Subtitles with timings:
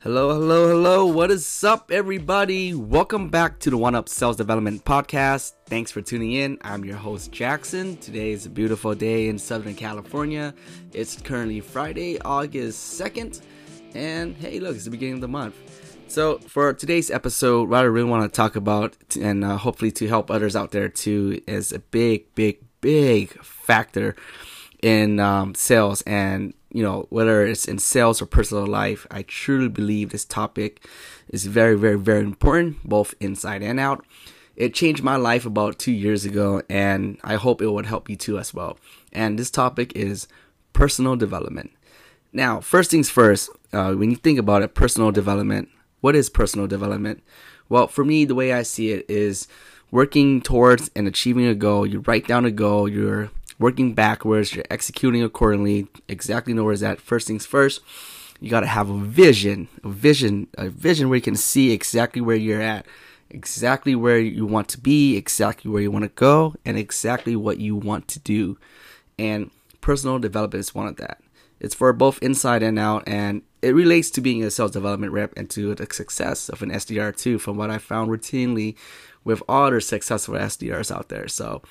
[0.00, 1.06] Hello, hello, hello.
[1.06, 2.72] What is up, everybody?
[2.72, 5.54] Welcome back to the One Up Sales Development Podcast.
[5.66, 6.56] Thanks for tuning in.
[6.62, 7.96] I'm your host, Jackson.
[7.96, 10.54] Today is a beautiful day in Southern California.
[10.92, 13.40] It's currently Friday, August 2nd.
[13.96, 15.56] And hey, look, it's the beginning of the month.
[16.06, 20.06] So, for today's episode, what I really want to talk about, and uh, hopefully to
[20.06, 24.14] help others out there too, is a big, big, big factor
[24.82, 29.68] in um, sales and you know, whether it's in sales or personal life, I truly
[29.68, 30.86] believe this topic
[31.28, 34.04] is very, very, very important, both inside and out.
[34.54, 38.16] It changed my life about two years ago, and I hope it would help you
[38.16, 38.78] too as well.
[39.12, 40.28] And this topic is
[40.72, 41.70] personal development.
[42.32, 45.68] Now, first things first, uh, when you think about it, personal development,
[46.00, 47.22] what is personal development?
[47.68, 49.48] Well, for me, the way I see it is
[49.90, 51.86] working towards and achieving a goal.
[51.86, 56.82] You write down a goal, you're working backwards, you're executing accordingly, exactly know where it's
[56.82, 57.00] at.
[57.00, 57.80] First things first,
[58.40, 62.20] you got to have a vision, a vision, a vision where you can see exactly
[62.20, 62.86] where you're at,
[63.30, 67.58] exactly where you want to be, exactly where you want to go, and exactly what
[67.58, 68.58] you want to do.
[69.18, 71.20] And personal development is one of that.
[71.60, 75.32] It's for both inside and out, and it relates to being a sales development rep
[75.36, 78.76] and to the success of an SDR too, from what I found routinely
[79.24, 81.26] with other successful SDRs out there.
[81.26, 81.62] So,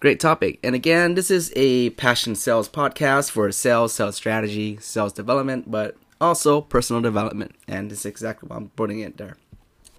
[0.00, 0.60] Great topic.
[0.62, 5.96] And again, this is a passion sales podcast for sales, sales strategy, sales development, but
[6.20, 7.56] also personal development.
[7.66, 9.36] And this is exactly why I'm putting it there.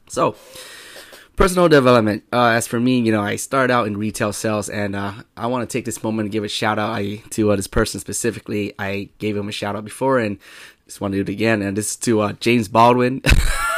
[0.08, 0.38] So,
[1.36, 2.24] personal development.
[2.32, 5.48] Uh, as for me, you know, I started out in retail sales, and uh, I
[5.48, 8.00] want to take this moment and give a shout out I, to uh, this person
[8.00, 8.74] specifically.
[8.80, 10.38] I gave him a shout out before, and
[10.86, 11.62] just want to do it again.
[11.62, 13.22] And this is to uh, James Bawden.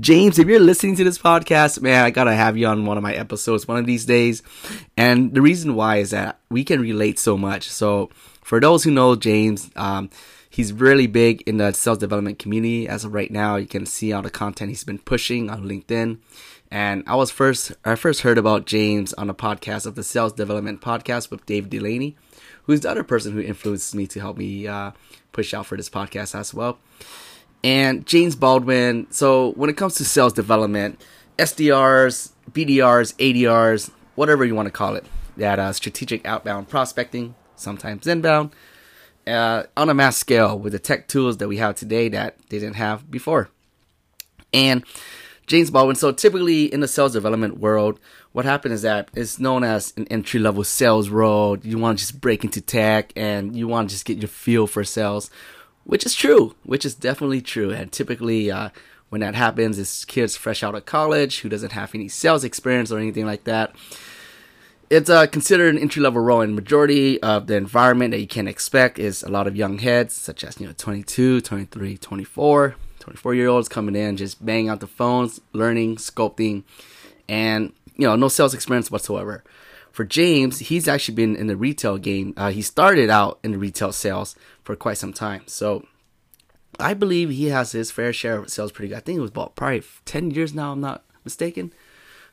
[0.00, 3.02] James, if you're listening to this podcast, man, I gotta have you on one of
[3.02, 4.40] my episodes one of these days.
[4.96, 7.68] And the reason why is that we can relate so much.
[7.68, 8.10] So,
[8.42, 10.10] for those who know James, um,
[10.48, 13.56] he's really big in the sales development community as of right now.
[13.56, 16.18] You can see all the content he's been pushing on LinkedIn.
[16.70, 20.32] And I was first, I first heard about James on a podcast of the Sales
[20.32, 22.16] Development Podcast with Dave Delaney,
[22.64, 24.92] who's the other person who influenced me to help me uh,
[25.32, 26.78] push out for this podcast as well
[27.64, 29.12] and James Bawden.
[29.12, 31.00] So when it comes to sales development,
[31.38, 35.04] SDRs, BDRs, ADRs, whatever you want to call it,
[35.36, 38.50] that uh, strategic outbound prospecting, sometimes inbound,
[39.26, 42.58] uh, on a mass scale with the tech tools that we have today that they
[42.58, 43.48] didn't have before.
[44.52, 44.84] And
[45.46, 45.96] James Bawden.
[45.96, 47.98] So typically in the sales development world,
[48.32, 51.58] what happens is that it's known as an entry level sales role.
[51.58, 54.66] You want to just break into tech and you want to just get your feel
[54.66, 55.30] for sales
[55.84, 57.70] which is true, which is definitely true.
[57.70, 58.70] And typically, uh,
[59.08, 62.90] when that happens, it's kids fresh out of college who doesn't have any sales experience
[62.90, 63.74] or anything like that.
[64.88, 68.46] It's uh, considered an entry level role, and majority of the environment that you can
[68.46, 73.34] expect is a lot of young heads, such as you know 22, 23, 24, 24
[73.34, 76.64] year olds coming in, just banging out the phones, learning, sculpting,
[77.26, 79.42] and you know no sales experience whatsoever
[79.92, 82.34] for James, he's actually been in the retail game.
[82.36, 85.42] Uh, he started out in the retail sales for quite some time.
[85.46, 85.86] So
[86.80, 88.96] I believe he has his fair share of sales pretty good.
[88.96, 91.72] I think it was about probably 10 years now, I'm not mistaken.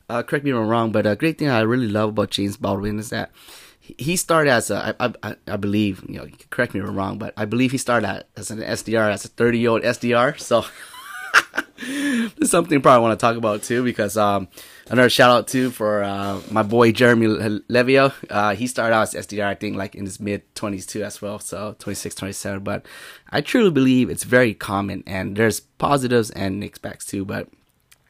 [0.07, 2.57] Uh, correct me if I'm wrong, but a great thing I really love about James
[2.57, 3.31] Bawden is that
[3.79, 7.17] he started as a, I, I, I believe, you know, correct me if I'm wrong,
[7.17, 10.39] but I believe he started as an SDR, as a 30 year old SDR.
[10.39, 10.65] So
[12.43, 14.47] something probably want to talk about too, because um,
[14.89, 18.13] another shout out too for uh, my boy Jeremy Levio.
[18.29, 21.21] Uh, he started out as SDR, I think, like in his mid 20s too, as
[21.21, 21.39] well.
[21.39, 22.63] So 26, 27.
[22.63, 22.85] But
[23.29, 27.25] I truly believe it's very common, and there's positives and expects too.
[27.25, 27.49] But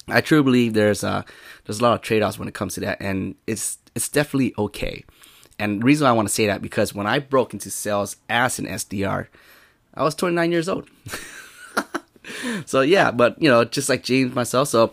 [0.07, 1.24] I truly believe there's uh
[1.66, 4.53] there's a lot of trade offs when it comes to that, and it's it's definitely
[4.57, 5.03] okay.
[5.57, 8.59] And the reason I want to say that because when I broke into sales as
[8.59, 9.28] an SDR,
[9.94, 10.90] I was 29 years old.
[12.66, 14.91] so yeah, but you know, just like James myself, so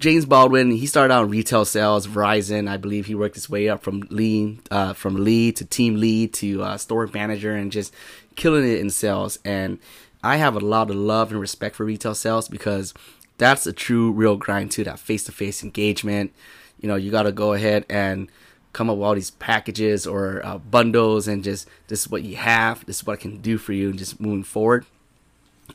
[0.00, 2.68] James Bawden, he started out in retail sales, Verizon.
[2.70, 6.32] I believe he worked his way up from lead, uh, from lead to team lead
[6.34, 7.92] to uh, store manager, and just
[8.34, 9.38] killing it in sales.
[9.44, 9.78] And
[10.24, 12.94] I have a lot of love and respect for retail sales because
[13.36, 14.84] that's a true, real grind too.
[14.84, 16.32] That face-to-face engagement.
[16.80, 18.30] You know, you got to go ahead and
[18.72, 22.36] come up with all these packages or uh, bundles, and just this is what you
[22.36, 22.86] have.
[22.86, 24.86] This is what I can do for you, and just moving forward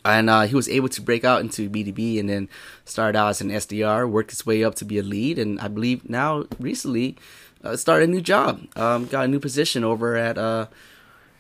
[0.03, 2.49] and uh, he was able to break out into BDB and then
[2.83, 5.67] started out as an SDR, worked his way up to be a lead, and I
[5.67, 7.17] believe now recently
[7.63, 10.67] uh, started a new job, um, got a new position over at uh,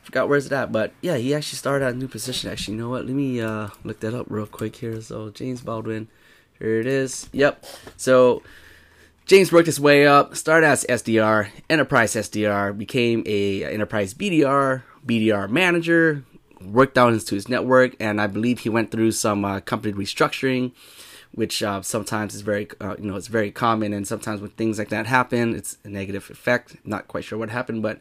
[0.05, 2.49] forgot where's it at, but yeah, he actually started a new position.
[2.51, 3.05] Actually, you know what?
[3.05, 5.01] Let me uh, look that up real quick here.
[5.01, 6.07] So James Bawden,
[6.59, 7.27] here it is.
[7.33, 7.65] Yep.
[7.97, 8.43] So
[9.25, 15.49] James worked his way up, started as SDR, enterprise SDR, became a enterprise BDR, BDR
[15.49, 16.23] manager,
[16.61, 20.71] worked out into his network, and I believe he went through some uh, company restructuring,
[21.31, 23.93] which uh, sometimes is very, uh, you know, it's very common.
[23.93, 26.77] And sometimes when things like that happen, it's a negative effect.
[26.85, 27.99] Not quite sure what happened, but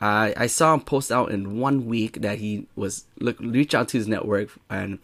[0.00, 3.98] I saw him post out in one week that he was look reach out to
[3.98, 4.98] his network and.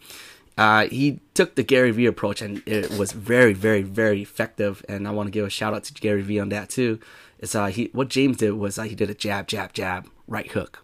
[0.57, 4.85] Uh, he took the Gary Vee approach and it was very, very, very effective.
[4.87, 6.97] And I want to give a shout out to Gary Vee on that too.
[7.39, 10.49] It's uh, he what James did was uh, he did a jab, jab, jab, right
[10.51, 10.83] hook,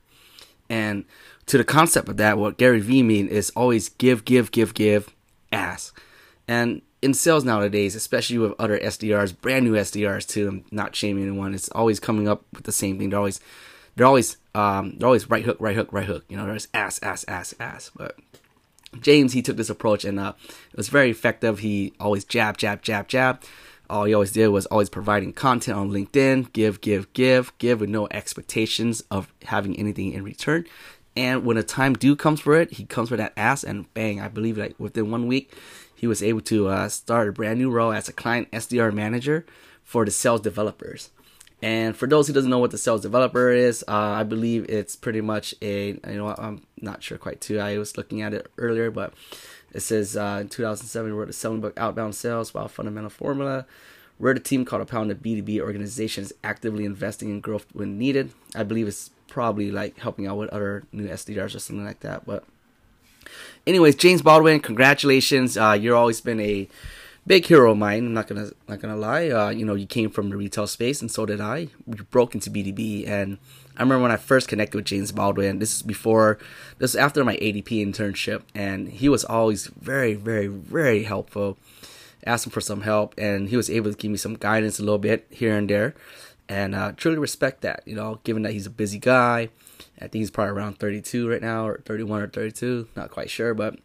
[0.69, 1.05] and
[1.51, 5.13] to the concept of that, what Gary Vee mean is always give, give, give, give,
[5.51, 6.01] ask.
[6.47, 11.23] And in sales nowadays, especially with other SDRs, brand new SDRs too, I'm not shaming
[11.23, 11.53] anyone.
[11.53, 13.09] It's always coming up with the same thing.
[13.09, 13.41] They're always,
[13.97, 16.23] they're always, um, they're always right hook, right hook, right hook.
[16.29, 17.91] You know, there's ass, ass, ass, ass.
[17.97, 18.15] But
[19.01, 20.31] James, he took this approach and uh,
[20.71, 21.59] it was very effective.
[21.59, 23.43] He always jab, jab, jab, jab.
[23.89, 27.89] All he always did was always providing content on LinkedIn, give, give, give, give with
[27.89, 30.65] no expectations of having anything in return.
[31.15, 34.21] And when the time due comes for it, he comes for that ass, and bang!
[34.21, 35.53] I believe like within one week,
[35.93, 39.45] he was able to uh, start a brand new role as a client SDR manager
[39.83, 41.09] for the sales developers.
[41.61, 44.95] And for those who doesn't know what the sales developer is, uh, I believe it's
[44.95, 47.59] pretty much a you know I'm not sure quite too.
[47.59, 49.13] I was looking at it earlier, but
[49.73, 53.65] it says uh, in 2007 we wrote a selling book, Outbound Sales, while fundamental formula.
[54.21, 58.31] We're the team called upon the B2B organizations actively investing in growth when needed.
[58.53, 62.23] I believe it's probably like helping out with other new SDRs or something like that.
[62.23, 62.43] But,
[63.65, 65.57] anyways, James Bawden, congratulations.
[65.57, 66.67] Uh, you've always been a
[67.25, 68.05] big hero of mine.
[68.05, 69.29] I'm not gonna not gonna lie.
[69.29, 71.69] Uh, you know, you came from the retail space, and so did I.
[71.87, 73.39] We broke into B2B, and
[73.75, 75.59] I remember when I first connected with James Bawden.
[75.59, 76.37] This is before,
[76.77, 81.57] this is after my ADP internship, and he was always very, very, very helpful.
[82.25, 84.83] Asked him for some help, and he was able to give me some guidance a
[84.83, 85.95] little bit here and there
[86.51, 87.81] and uh, truly respect that.
[87.85, 89.49] You know, given that he's a busy guy,
[89.97, 93.53] I think he's probably around 32 right now, or 31 or 32, not quite sure,
[93.53, 93.79] but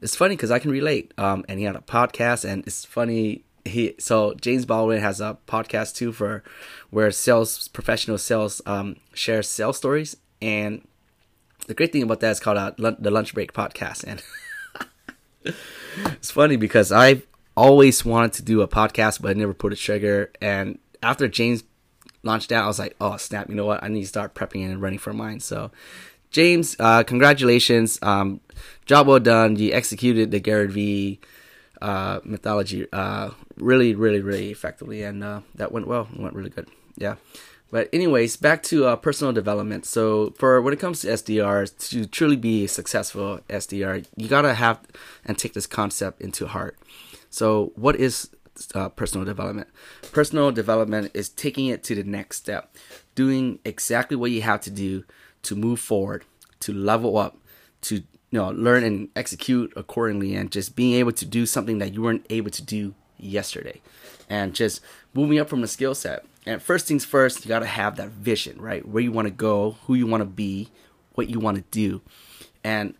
[0.00, 1.12] it's funny because I can relate.
[1.18, 3.42] Um, and he had a podcast, and it's funny.
[3.64, 6.44] He so James Bawden has a podcast too for
[6.90, 10.86] where sales professional sales um, share sales stories, and
[11.66, 14.22] the great thing about that is called uh, the Lunch Break Podcast, and
[16.12, 17.26] it's funny because I've
[17.56, 20.30] always wanted to do a podcast, but I never put a trigger.
[20.40, 21.64] And after James
[22.22, 23.48] launched out, I was like, oh snap!
[23.48, 23.82] You know what?
[23.82, 25.40] I need to start prepping and running for mine.
[25.40, 25.70] So,
[26.30, 27.98] James, uh, congratulations!
[28.02, 28.40] Um,
[28.84, 29.56] job well done.
[29.56, 31.20] You executed the Gary Vee
[31.80, 36.08] uh, mythology uh, really, really, really effectively, and uh, that went well.
[36.12, 36.68] It went really good.
[36.96, 37.16] Yeah.
[37.70, 39.86] But anyways, back to uh, personal development.
[39.86, 44.54] So for when it comes to SDRs, to truly be a successful SDR, you gotta
[44.54, 44.80] have
[45.24, 46.78] and take this concept into heart.
[47.30, 48.30] So what is
[48.74, 49.68] uh, personal development.
[50.12, 52.74] Personal development is taking it to the next step,
[53.14, 55.04] doing exactly what you have to do
[55.42, 56.24] to move forward,
[56.60, 57.38] to level up,
[57.82, 61.94] to you know learn and execute accordingly, and just being able to do something that
[61.94, 63.80] you weren't able to do yesterday,
[64.28, 64.80] and just
[65.14, 66.24] moving up from the skill set.
[66.46, 68.86] And first things first, you got to have that vision, right?
[68.86, 70.68] Where you want to go, who you want to be,
[71.14, 72.02] what you want to do,
[72.64, 72.94] and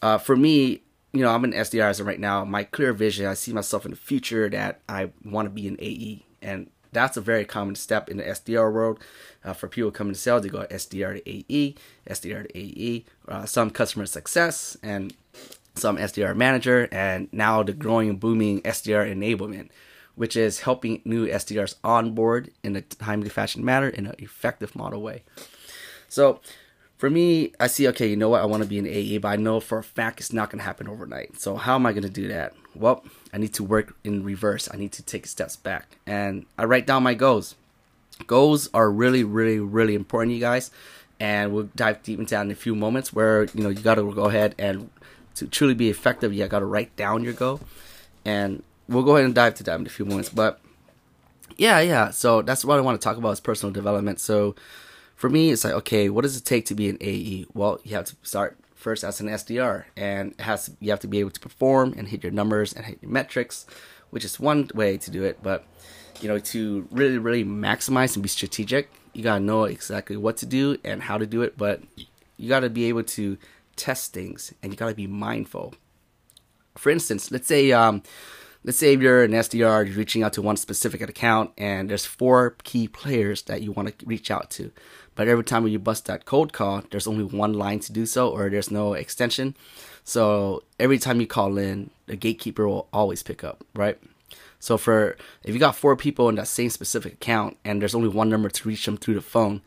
[0.00, 0.82] uh, for me,
[1.12, 2.44] you know, I'm an SDR as of right now.
[2.44, 5.76] My clear vision, I see myself in the future that I want to be an
[5.78, 8.98] AE, and that's a very common step in the SDR world.
[9.44, 11.74] Uh, for people coming to sales, they go SDR to AE,
[12.08, 15.14] SDR to AE, uh, some customer success, and
[15.74, 19.68] some SDR manager, and now the growing, booming SDR enablement,
[20.14, 25.02] which is helping new SDRs onboard in a timely fashion manner in an effective model
[25.02, 25.22] way.
[26.08, 26.40] So
[27.02, 28.42] for me, I see, okay, you know what?
[28.42, 30.60] I want to be an AE, but I know for a fact it's not going
[30.60, 31.36] to happen overnight.
[31.40, 32.54] So, how am I going to do that?
[32.76, 34.68] Well, I need to work in reverse.
[34.72, 35.96] I need to take steps back.
[36.06, 37.56] And I write down my goals.
[38.28, 40.70] Goals are really, really, really important, you guys.
[41.18, 43.96] And we'll dive deep into that in a few moments where, you know, you got
[43.96, 44.88] to go ahead and
[45.34, 47.58] to truly be effective, you got to write down your goal.
[48.24, 50.28] And we'll go ahead and dive to that in a few moments.
[50.28, 50.60] But
[51.56, 52.10] yeah, yeah.
[52.10, 54.20] So, that's what I want to talk about is personal development.
[54.20, 54.54] So,
[55.22, 57.46] for me, it's like, okay, what does it take to be an AE?
[57.54, 61.06] Well, you have to start first as an SDR, and has to, you have to
[61.06, 63.64] be able to perform and hit your numbers and hit your metrics,
[64.10, 65.38] which is one way to do it.
[65.40, 65.64] But
[66.20, 70.46] you know, to really, really maximize and be strategic, you gotta know exactly what to
[70.46, 71.56] do and how to do it.
[71.56, 71.82] But
[72.36, 73.38] you gotta be able to
[73.76, 75.72] test things, and you gotta be mindful.
[76.76, 78.02] For instance, let's say um,
[78.64, 82.56] let's say you're an SDR, you're reaching out to one specific account, and there's four
[82.64, 84.70] key players that you want to reach out to.
[85.14, 88.30] But every time you bust that cold call, there's only one line to do so,
[88.30, 89.54] or there's no extension.
[90.04, 93.98] So every time you call in, the gatekeeper will always pick up, right?
[94.58, 98.08] So for if you got four people in that same specific account and there's only
[98.08, 99.60] one number to reach them through the phone,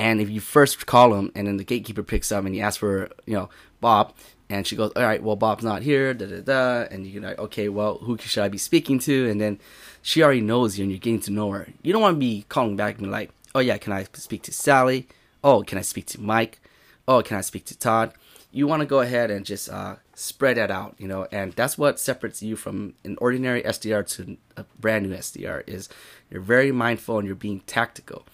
[0.00, 2.80] And if you first call them and then the gatekeeper picks up and you ask
[2.80, 3.50] for, you know,
[3.82, 4.14] Bob,
[4.48, 6.88] and she goes, all right, well, Bob's not here, da da da.
[6.90, 9.28] And you're like, okay, well, who should I be speaking to?
[9.28, 9.60] And then
[10.00, 11.68] she already knows you and you're getting to know her.
[11.82, 14.42] You don't want to be calling back and be like, oh, yeah, can I speak
[14.42, 15.08] to Sally?
[15.42, 16.60] Oh, can I speak to Mike?
[17.08, 18.14] Oh, can I speak to Todd?
[18.52, 21.78] You want to go ahead and just uh, spread that out, you know, and that's
[21.78, 25.88] what separates you from an ordinary SDR to a brand new SDR is
[26.30, 28.26] you're very mindful and you're being tactical.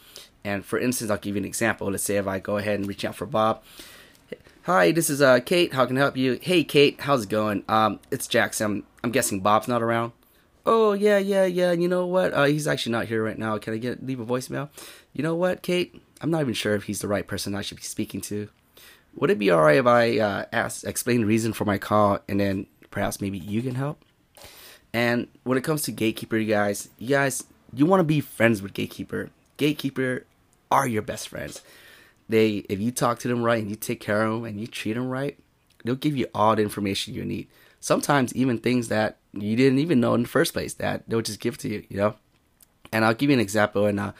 [0.42, 1.90] And for instance, I'll give you an example.
[1.90, 3.62] Let's say if I go ahead and reach out for Bob.
[4.62, 5.74] Hi, this is uh, Kate.
[5.74, 6.38] How can I help you?
[6.42, 7.62] Hey, Kate, how's it going?
[7.68, 8.64] Um, it's Jackson.
[8.64, 10.12] I'm, I'm guessing Bob's not around.
[10.64, 11.70] Oh yeah, yeah, yeah.
[11.70, 12.34] You know what?
[12.34, 13.56] Uh, he's actually not here right now.
[13.58, 14.68] Can I get leave a voicemail?
[15.16, 15.98] You know what, Kate?
[16.20, 18.50] I'm not even sure if he's the right person I should be speaking to.
[19.14, 22.38] Would it be alright if I uh, ask, explain the reason for my call, and
[22.38, 24.04] then perhaps maybe you can help?
[24.92, 28.60] And when it comes to Gatekeeper, you guys, you guys, you want to be friends
[28.60, 29.30] with Gatekeeper.
[29.56, 30.26] Gatekeeper
[30.70, 31.62] are your best friends.
[32.28, 34.66] They, if you talk to them right and you take care of them and you
[34.66, 35.38] treat them right,
[35.82, 37.48] they'll give you all the information you need.
[37.80, 41.40] Sometimes even things that you didn't even know in the first place that they'll just
[41.40, 42.16] give to you, you know.
[42.92, 44.12] And I'll give you an example, and uh,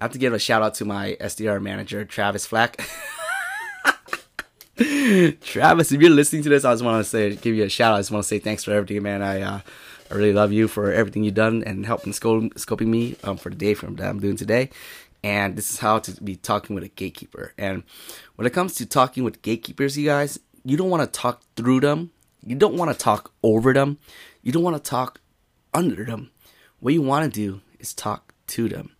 [0.00, 2.78] I have to give a shout out to my SDR manager, Travis Flack.
[5.42, 7.92] Travis, if you're listening to this, I just want to say, give you a shout
[7.92, 7.96] out.
[7.96, 9.20] I just want to say thanks for everything, man.
[9.20, 9.60] I, uh,
[10.10, 13.56] I really love you for everything you've done and helping scoping me um, for the
[13.56, 14.70] day from that I'm doing today.
[15.22, 17.52] And this is how to be talking with a gatekeeper.
[17.58, 17.82] And
[18.36, 21.80] when it comes to talking with gatekeepers, you guys, you don't want to talk through
[21.80, 22.10] them.
[22.42, 23.98] You don't want to talk over them.
[24.42, 25.20] You don't want to talk
[25.74, 26.30] under them.
[26.78, 28.92] What you want to do is talk to them.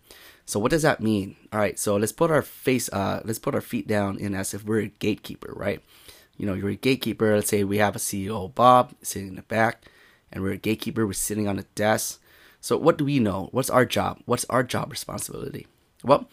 [0.45, 1.35] So what does that mean?
[1.53, 4.53] All right, so let's put our face, uh, let's put our feet down in as
[4.53, 5.81] if we're a gatekeeper, right?
[6.37, 7.35] You know, you're a gatekeeper.
[7.35, 9.85] Let's say we have a CEO, Bob, sitting in the back,
[10.31, 11.05] and we're a gatekeeper.
[11.05, 12.19] We're sitting on the desk.
[12.59, 13.49] So what do we know?
[13.51, 14.21] What's our job?
[14.25, 15.67] What's our job responsibility?
[16.03, 16.27] Well,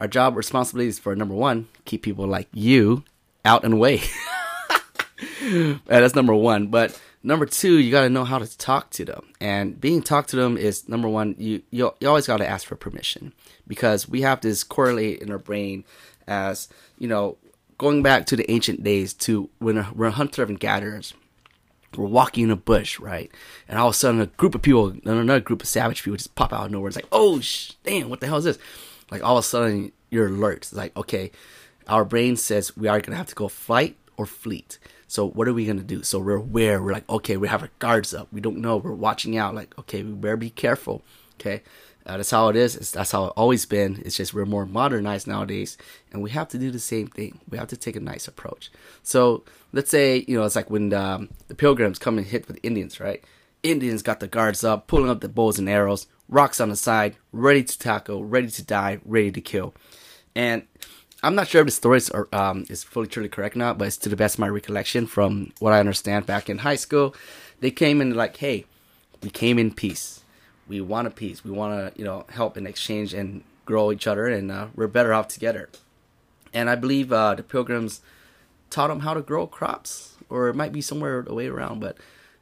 [0.00, 3.04] our job responsibility is for number one, keep people like you
[3.44, 4.02] out and away.
[5.86, 6.68] that's number one.
[6.68, 9.26] But number two, you got to know how to talk to them.
[9.40, 11.34] And being talked to them is number one.
[11.38, 13.32] You you, you always got to ask for permission
[13.66, 15.84] because we have this correlate in our brain
[16.26, 17.36] as you know
[17.78, 21.14] going back to the ancient days to when we're hunters and gatherers.
[21.96, 23.30] We're walking in a bush, right?
[23.66, 26.34] And all of a sudden, a group of people, another group of savage people, just
[26.34, 26.88] pop out of nowhere.
[26.88, 28.58] It's like, oh, sh- damn, what the hell is this?
[29.10, 30.58] Like all of a sudden, you're alert.
[30.58, 31.30] It's like, okay,
[31.86, 34.78] our brain says we are gonna have to go fight or fleet.
[35.08, 36.02] So what are we gonna do?
[36.02, 36.82] So we're aware.
[36.82, 38.28] We're like, okay, we have our guards up.
[38.30, 38.76] We don't know.
[38.76, 39.54] We're watching out.
[39.54, 41.02] Like, okay, we better be careful.
[41.40, 41.62] Okay,
[42.04, 42.76] uh, that's how it is.
[42.76, 44.02] It's, that's how it always been.
[44.04, 45.78] It's just we're more modernized nowadays,
[46.12, 47.40] and we have to do the same thing.
[47.48, 48.70] We have to take a nice approach.
[49.02, 52.46] So let's say you know it's like when the, um, the pilgrims come and hit
[52.46, 53.24] with Indians, right?
[53.62, 57.16] Indians got the guards up, pulling up the bows and arrows, rocks on the side,
[57.32, 59.74] ready to tackle, ready to die, ready to kill.
[60.34, 60.64] And
[61.22, 63.96] I'm not sure if the story is, um, is fully truly correct now, but it's
[63.98, 67.14] to the best of my recollection from what I understand back in high school.
[67.60, 68.66] They came in like, hey,
[69.22, 70.20] we came in peace.
[70.68, 71.44] We want a peace.
[71.44, 74.86] We want to, you know, help and exchange and grow each other, and uh, we're
[74.86, 75.68] better off together.
[76.54, 78.00] And I believe uh, the pilgrims
[78.70, 81.96] taught them how to grow crops, or it might be somewhere the way around, but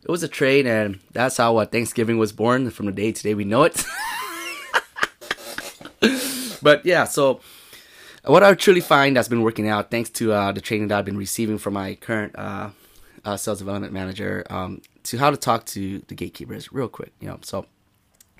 [0.04, 3.32] it was a trade, and that's how uh, Thanksgiving was born from the day today
[3.34, 3.84] we know it.
[6.62, 7.40] but yeah, so
[8.26, 11.04] what I truly find that's been working out, thanks to uh, the training that I've
[11.04, 12.70] been receiving from my current uh,
[13.24, 17.12] uh, sales development manager, um, to how to talk to the gatekeepers real quick.
[17.20, 17.66] You know, so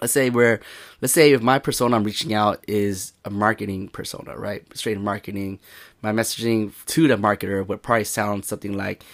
[0.00, 0.60] let's say we're,
[1.00, 4.64] let's say if my persona I'm reaching out is a marketing persona, right?
[4.76, 5.60] Straight marketing,
[6.02, 9.04] my messaging to the marketer would probably sound something like,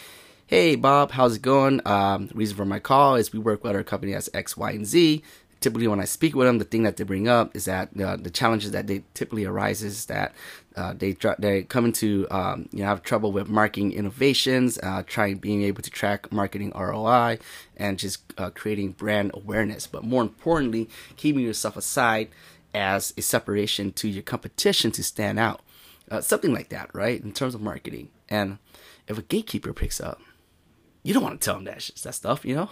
[0.47, 1.81] "Hey Bob, how's it going?
[1.87, 4.87] Um, reason for my call is we work with our company as X, Y, and
[4.87, 5.23] Z
[5.63, 8.17] typically when I speak with them, the thing that they bring up is that uh,
[8.17, 10.35] the challenges that they typically arises that
[10.77, 15.39] uh, they they come into um, you know have trouble with marketing innovations, uh, trying
[15.39, 17.39] being able to track marketing ROI,
[17.77, 19.87] and just uh, creating brand awareness.
[19.87, 22.29] But more importantly, keeping yourself aside
[22.75, 25.61] as a separation to your competition to stand out,
[26.11, 27.23] uh, something like that, right?
[27.23, 28.59] In terms of marketing, and
[29.07, 30.21] if a gatekeeper picks up
[31.03, 32.71] you don't want to tell them that shit, that stuff, you know.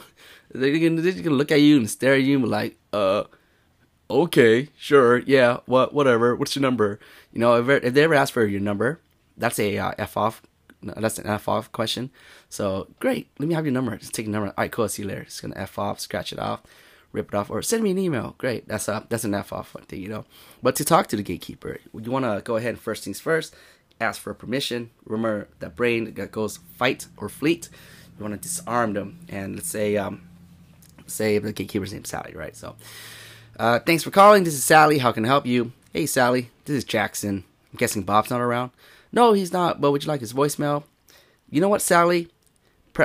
[0.53, 3.25] They're gonna, they're gonna look at you and stare at you and like, uh,
[4.09, 6.37] okay, sure, yeah, what, whatever.
[6.37, 7.01] What's your number?
[7.33, 9.01] You know, if, if they ever ask for your number,
[9.37, 10.43] that's a uh, f off.
[10.83, 12.11] That's an f off question.
[12.49, 13.97] So great, let me have your number.
[13.97, 14.49] Just take a number.
[14.49, 14.89] All right, cool.
[14.89, 15.25] See you later.
[15.25, 16.63] Just gonna f off, scratch it off,
[17.13, 18.35] rip it off, or send me an email.
[18.39, 18.67] Great.
[18.67, 20.25] That's a that's an f off thing, you know.
[20.63, 22.79] But to talk to the gatekeeper, you want to go ahead.
[22.79, 23.55] First things first,
[24.01, 24.91] ask for permission.
[25.05, 27.69] Remember that brain that goes fight or fleet
[28.21, 29.19] you want to disarm them.
[29.29, 30.23] And let's say, um,
[31.07, 32.55] say the gatekeeper's name Sally, right?
[32.55, 32.77] So,
[33.59, 34.45] uh, thanks for calling.
[34.45, 34.99] This is Sally.
[34.99, 35.73] How can I help you?
[35.93, 36.51] Hey, Sally.
[36.67, 37.45] This is Jackson.
[37.73, 38.71] I'm guessing Bob's not around.
[39.11, 39.81] No, he's not.
[39.81, 40.85] But would you like his voicemail?
[41.49, 42.29] You know what, Sally?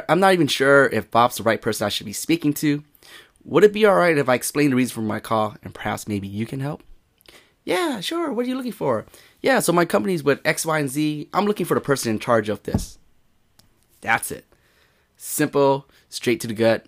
[0.10, 2.84] I'm not even sure if Bob's the right person I should be speaking to.
[3.46, 6.28] Would it be alright if I explain the reason for my call and perhaps maybe
[6.28, 6.84] you can help?
[7.64, 8.34] Yeah, sure.
[8.34, 9.06] What are you looking for?
[9.42, 11.30] Yeah, so my company's with X, Y, and Z.
[11.34, 12.98] I'm looking for the person in charge of this.
[14.02, 14.45] That's it.
[15.28, 16.86] Simple, straight to the gut.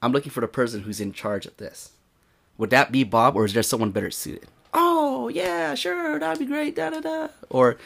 [0.00, 1.92] I'm looking for the person who's in charge of this.
[2.56, 4.48] Would that be Bob or is there someone better suited?
[4.72, 6.74] Oh, yeah, sure, that'd be great.
[6.74, 7.28] Da da da.
[7.50, 7.76] Or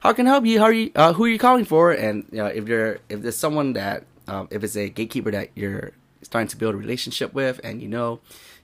[0.00, 0.58] how can I help you?
[0.58, 0.92] How are you?
[0.94, 1.90] Uh, who are you calling for?
[1.90, 5.48] And you know, if you're if there's someone that um, if it's a gatekeeper that
[5.54, 8.20] you're starting to build a relationship with, and you know,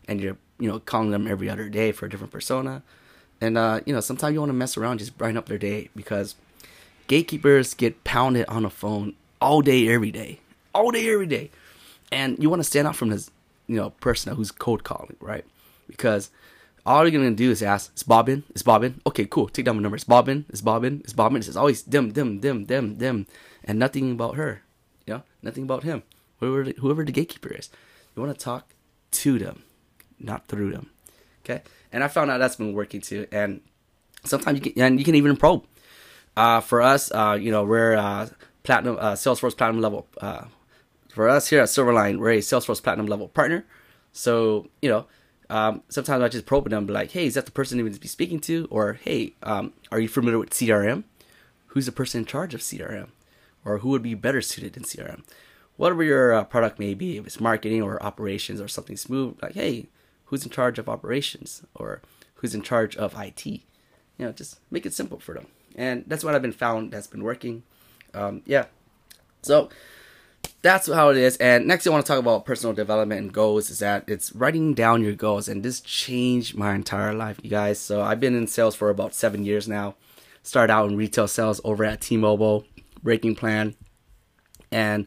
[0.06, 2.82] and you're you know calling them every other day for a different persona,
[3.40, 5.88] and uh, you know sometimes you want to mess around, just brighten up their day
[5.96, 6.34] because
[7.06, 10.38] gatekeepers get pounded on the phone all day, every day,
[10.74, 11.50] all day, every day,
[12.10, 13.30] and you want to stand out from this
[13.66, 15.44] you know person who's cold calling, right?
[15.86, 16.30] Because
[16.84, 18.44] all you're gonna do is ask, "Is Bobbin?
[18.54, 19.00] Is Bobbin?
[19.06, 19.48] Okay, cool.
[19.48, 19.96] Take down my number.
[19.96, 20.44] Is Bobbin?
[20.50, 21.02] Is Bobbin?
[21.04, 21.38] Is Bobbin?
[21.38, 23.26] It's always them, them, them, them, them,
[23.64, 24.62] and nothing about her.
[25.06, 26.02] You know, nothing about him.
[26.40, 27.70] Whoever the, whoever the gatekeeper is,
[28.14, 28.74] you want to talk
[29.12, 29.62] to them,
[30.18, 30.90] not through them.
[31.44, 31.62] Okay,
[31.92, 33.26] and I found out that's been working too.
[33.30, 33.60] And
[34.24, 35.64] sometimes you can and you can even probe.
[36.36, 38.28] Uh, for us, uh, you know, we're uh,
[38.62, 40.08] platinum uh, Salesforce platinum level.
[41.12, 43.64] For us here at Silverline, we're a Salesforce platinum level partner.
[44.12, 45.06] So you know
[45.52, 47.92] um, sometimes I just probe them, be like, hey, is that the person you need
[47.92, 48.66] to be speaking to?
[48.70, 51.04] Or, hey, um, are you familiar with CRM?
[51.66, 53.08] Who's the person in charge of CRM?
[53.62, 55.24] Or who would be better suited in CRM?
[55.76, 59.52] Whatever your uh, product may be, if it's marketing or operations or something smooth, like,
[59.52, 59.88] hey,
[60.26, 61.62] who's in charge of operations?
[61.74, 62.00] Or
[62.36, 63.44] who's in charge of IT?
[63.44, 63.60] You
[64.18, 65.48] know, just make it simple for them.
[65.76, 67.62] And that's what I've been found that's been working.
[68.14, 68.66] Um, yeah.
[69.42, 69.68] So,
[70.62, 71.36] that's how it is.
[71.38, 73.68] And next, I want to talk about personal development and goals.
[73.70, 77.78] Is that it's writing down your goals, and this changed my entire life, you guys.
[77.78, 79.96] So I've been in sales for about seven years now.
[80.42, 82.64] Started out in retail sales over at T-Mobile,
[83.02, 83.76] Breaking Plan,
[84.70, 85.06] and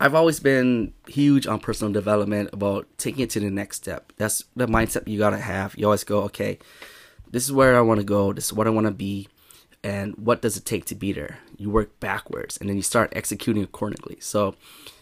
[0.00, 4.12] I've always been huge on personal development about taking it to the next step.
[4.16, 5.74] That's the mindset you gotta have.
[5.76, 6.58] You always go, okay,
[7.30, 8.32] this is where I want to go.
[8.32, 9.28] This is what I want to be
[9.82, 13.12] and what does it take to be there you work backwards and then you start
[13.14, 14.18] executing accordingly.
[14.20, 14.54] So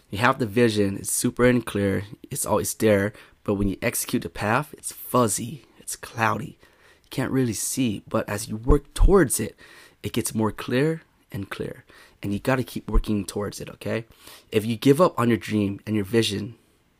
[0.09, 3.13] you have the vision it's super and clear it's always there
[3.43, 6.57] but when you execute the path it's fuzzy it's cloudy.
[7.03, 9.55] You can't really see but as you work towards it
[10.01, 11.83] it gets more clear and clear
[12.21, 14.05] and you got to keep working towards it okay?
[14.51, 16.55] If you give up on your dream and your vision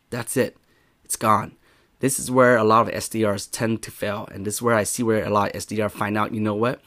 [0.10, 0.58] that's it.
[1.04, 1.54] It's gone.
[2.00, 4.84] This is where a lot of SDRs tend to fail and this is where I
[4.84, 6.82] see where a lot of SDR find out you know what?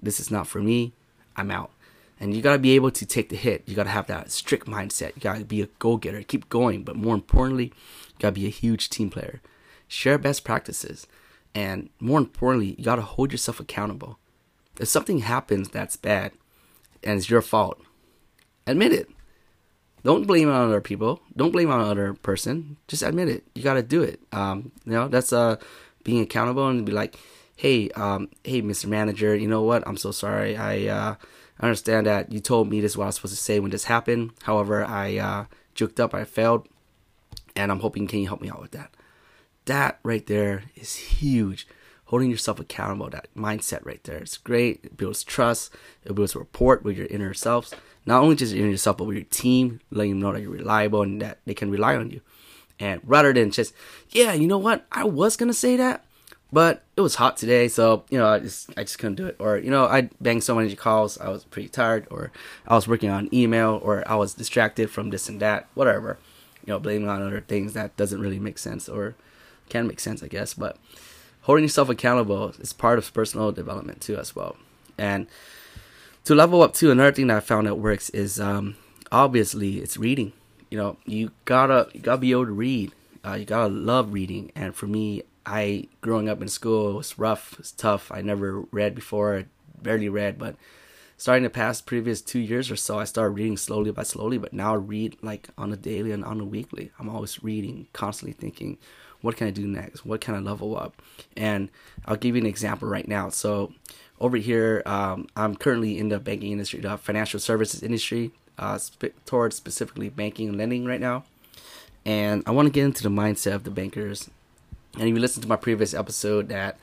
[0.00, 0.92] This is not for me.
[1.36, 1.70] I'm out.
[2.18, 3.64] And you got to be able to take the hit.
[3.66, 5.14] You got to have that strict mindset.
[5.16, 6.82] You got to be a go getter, keep going.
[6.82, 9.42] But more importantly, you got to be a huge team player.
[9.86, 11.06] Share best practices.
[11.54, 14.18] And more importantly, you got to hold yourself accountable.
[14.80, 16.32] If something happens that's bad
[17.02, 17.80] and it's your fault,
[18.66, 19.08] admit it.
[20.04, 21.20] Don't blame it on other people.
[21.36, 22.76] Don't blame it on other person.
[22.86, 23.44] Just admit it.
[23.54, 24.20] You got to do it.
[24.32, 25.56] Um, you know, that's uh,
[26.04, 27.18] being accountable and be like,
[27.56, 28.86] hey, um, hey, Mr.
[28.86, 29.82] Manager, you know what?
[29.86, 30.56] I'm so sorry.
[30.56, 31.14] I uh,
[31.64, 33.84] understand that you told me this is what I was supposed to say when this
[33.84, 34.32] happened.
[34.42, 36.68] However, I uh, juked up, I failed,
[37.54, 38.94] and I'm hoping can you help me out with that?
[39.64, 41.66] That right there is huge.
[42.06, 44.18] Holding yourself accountable, that mindset right there.
[44.18, 44.80] It's great.
[44.84, 45.74] It builds trust.
[46.04, 47.74] It builds rapport with your inner selves.
[48.04, 50.52] Not only just your inner self, but with your team, letting them know that you're
[50.52, 52.20] reliable and that they can rely on you.
[52.78, 53.74] And rather than just,
[54.10, 54.86] yeah, you know what?
[54.92, 56.04] I was gonna say that,
[56.52, 59.36] but it was hot today, so you know I just I just couldn't do it.
[59.38, 62.30] Or you know I banged so many calls, I was pretty tired, or
[62.66, 66.18] I was working on email, or I was distracted from this and that, whatever.
[66.64, 69.14] You know, blaming on other things that doesn't really make sense or
[69.68, 70.54] can make sense, I guess.
[70.54, 70.76] But
[71.42, 74.56] holding yourself accountable is part of personal development too, as well.
[74.98, 75.26] And
[76.24, 78.76] to level up too, another thing that I found that works is um,
[79.12, 80.32] obviously it's reading.
[80.70, 82.92] You know, you gotta you gotta be able to read.
[83.24, 87.18] Uh, you gotta love reading, and for me, I growing up in school it was
[87.18, 88.10] rough, it was tough.
[88.12, 89.44] I never read before,
[89.80, 90.56] barely read, but
[91.16, 94.38] starting the past previous two years or so, I started reading slowly by slowly.
[94.38, 96.90] But now I read like on a daily and on a weekly.
[96.98, 98.78] I'm always reading, constantly thinking,
[99.20, 100.04] what can I do next?
[100.04, 101.00] What can I level up?
[101.36, 101.70] And
[102.04, 103.30] I'll give you an example right now.
[103.30, 103.72] So
[104.20, 109.16] over here, um, I'm currently in the banking industry, the financial services industry, uh, sp-
[109.24, 111.24] towards specifically banking and lending right now.
[112.04, 114.30] And I want to get into the mindset of the bankers
[114.96, 116.78] and if you listen to my previous episode, that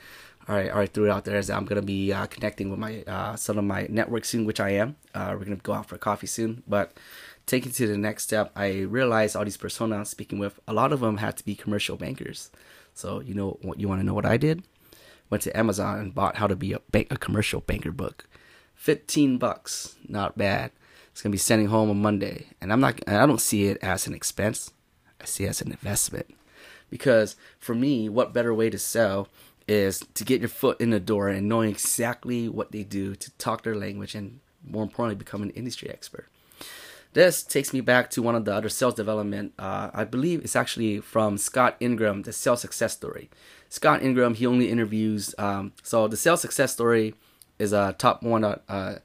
[0.48, 3.36] all right, threw it out there is I'm gonna be uh, connecting with my uh,
[3.36, 4.96] some of my network soon, which I am.
[5.14, 6.98] Uh, we're gonna go out for coffee soon, but
[7.46, 10.92] taking to the next step, I realized all these personas I'm speaking with, a lot
[10.92, 12.52] of them had to be commercial bankers.
[12.94, 14.64] So you know what you want to know what I did?
[15.34, 18.28] went to Amazon and bought How to Be a Bank a Commercial Banker book.
[18.76, 20.72] 15 bucks, not bad.
[21.12, 23.00] It's gonna be sending home on Monday, and I'm not.
[23.08, 24.72] I don't see it as an expense.
[25.20, 26.28] I see it as an investment,
[26.94, 29.28] because for me, what better way to sell
[29.68, 33.32] is to get your foot in the door and knowing exactly what they do to
[33.40, 36.28] talk their language and more importantly become an industry expert.
[37.14, 39.54] This takes me back to one of the other sales development.
[39.58, 43.32] Uh, I believe it's actually from Scott Ingram, the sales success story.
[43.70, 45.34] Scott Ingram, he only interviews.
[45.40, 47.16] Um, so the sales success story
[47.58, 48.44] is a top one.
[48.44, 49.00] Uh,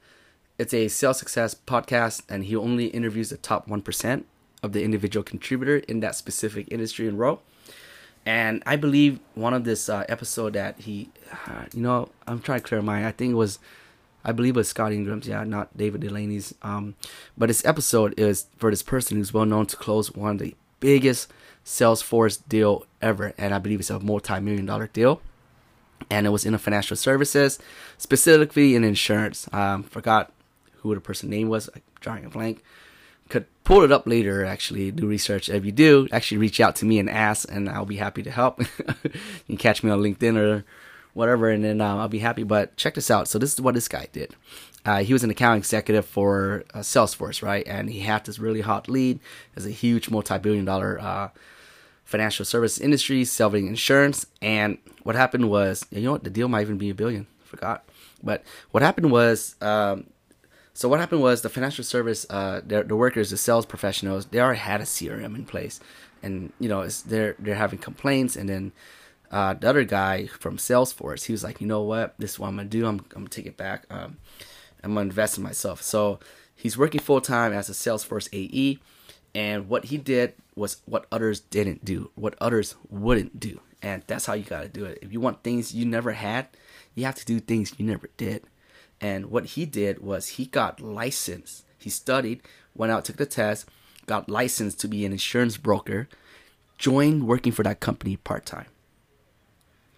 [0.59, 4.27] it's a sales success podcast, and he only interviews the top one percent
[4.61, 7.41] of the individual contributor in that specific industry and role.
[8.29, 11.09] And I believe one of this uh, episode that he,
[11.47, 13.07] uh, you know, I'm trying to clear my.
[13.07, 13.57] I think it was
[14.23, 16.53] I believe it was Scott Ingram's, yeah, not David Delaney's.
[16.61, 16.93] Um,
[17.35, 20.55] but this episode is for this person who's well known to close one of the
[20.79, 21.31] biggest
[21.65, 25.21] Salesforce deal ever, and I believe it's a multi-million dollar deal.
[26.11, 27.57] And it was in the financial services,
[27.97, 29.49] specifically in insurance.
[29.51, 30.31] Um, forgot
[30.77, 32.63] who the person name was, I'm drawing a blank.
[33.69, 35.47] Pull it up later, actually, do research.
[35.47, 38.31] If you do, actually reach out to me and ask, and I'll be happy to
[38.31, 38.59] help.
[39.03, 39.11] you
[39.45, 40.65] can catch me on LinkedIn or
[41.13, 42.41] whatever, and then um, I'll be happy.
[42.41, 43.27] But check this out.
[43.27, 44.35] So this is what this guy did.
[44.85, 47.63] Uh, he was an account executive for uh, Salesforce, right?
[47.67, 49.19] And he had this really hot lead
[49.55, 51.29] as a huge multi-billion-dollar uh,
[52.05, 54.25] financial service industry selling insurance.
[54.41, 56.23] And what happened was, you know what?
[56.23, 57.27] The deal might even be a billion.
[57.43, 57.85] I forgot.
[58.23, 60.07] But what happened was, um,
[60.79, 64.39] so what happened was the financial service, uh, the, the workers, the sales professionals, they
[64.39, 65.81] already had a CRM in place,
[66.23, 68.71] and you know, they're they're having complaints, and then
[69.29, 72.47] uh, the other guy from Salesforce, he was like, you know what, this is what
[72.47, 72.85] I'm gonna do.
[72.85, 73.87] I'm, I'm gonna take it back.
[73.89, 74.19] Um,
[74.81, 75.81] I'm gonna invest in myself.
[75.81, 76.21] So
[76.55, 78.79] he's working full time as a Salesforce AE,
[79.35, 84.27] and what he did was what others didn't do, what others wouldn't do, and that's
[84.27, 84.99] how you gotta do it.
[85.01, 86.47] If you want things you never had,
[86.95, 88.43] you have to do things you never did.
[89.01, 91.65] And what he did was he got licensed.
[91.77, 92.41] He studied,
[92.75, 93.65] went out, took the test,
[94.05, 96.09] got licensed to be an insurance broker,
[96.77, 98.65] joined working for that company part time.